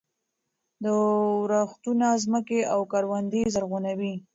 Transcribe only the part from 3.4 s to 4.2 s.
زرغونوي.